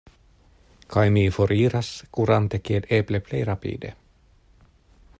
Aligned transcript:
Kaj 0.95 1.03
mi 1.17 1.25
foriras, 1.35 1.91
kurante 2.19 2.61
kiel 2.69 2.91
eble 3.01 3.23
plej 3.29 3.45
rapide. 3.51 3.97